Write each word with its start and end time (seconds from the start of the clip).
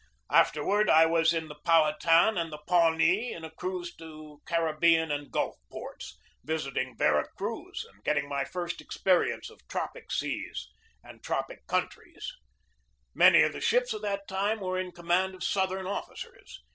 Afterward 0.31 0.89
I 0.89 1.05
was 1.05 1.31
in 1.31 1.47
the 1.47 1.59
Pow 1.63 1.83
hatan 1.83 2.35
and 2.35 2.51
the 2.51 2.57
Pawnee 2.67 3.31
in 3.31 3.45
a 3.45 3.51
cruise 3.51 3.95
to 3.97 4.41
Caribbean 4.47 5.11
and 5.11 5.29
Gulf 5.29 5.57
ports, 5.71 6.17
visiting 6.43 6.97
Vera 6.97 7.27
Cruz 7.37 7.85
and 7.87 8.03
getting 8.03 8.27
my 8.27 8.43
first 8.43 8.81
experience 8.81 9.51
of 9.51 9.67
tropic 9.67 10.11
seas 10.11 10.67
and 11.03 11.21
tropic 11.23 11.67
countries. 11.67 12.33
Many 13.13 13.41
34 13.43 13.43
GEORGE 13.43 13.43
DEWEY 13.43 13.45
of 13.45 13.53
the 13.53 13.61
ships 13.67 13.93
of 13.93 14.01
that 14.01 14.27
time 14.27 14.59
were 14.59 14.79
in 14.79 14.91
command 14.91 15.35
of 15.35 15.43
Southern 15.43 15.85
officers. 15.85 16.63